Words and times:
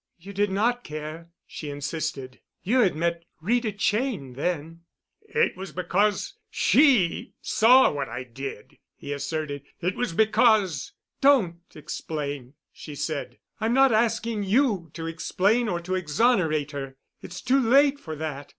"You 0.17 0.33
did 0.33 0.49
not 0.49 0.83
care," 0.83 1.29
she 1.45 1.69
insisted. 1.69 2.39
"You 2.63 2.79
had 2.79 2.95
met 2.95 3.23
Rita 3.39 3.71
Cheyne 3.71 4.33
then——" 4.33 4.81
"It 5.21 5.55
was 5.55 5.71
because 5.73 6.33
she 6.49 7.33
saw 7.39 7.91
what 7.91 8.09
I 8.09 8.23
did," 8.23 8.79
he 8.95 9.13
asserted. 9.13 9.61
"It 9.79 9.95
was 9.95 10.13
because——" 10.13 10.93
"Don't 11.21 11.57
explain," 11.75 12.55
she 12.73 12.95
said. 12.95 13.37
"I'm 13.59 13.75
not 13.75 13.91
asking 13.93 14.41
you 14.41 14.89
to 14.95 15.05
explain 15.05 15.69
or 15.69 15.79
to 15.81 15.93
exonerate 15.93 16.71
her. 16.71 16.97
It's 17.21 17.39
too 17.39 17.59
late 17.59 17.99
for 17.99 18.15
that. 18.15 18.49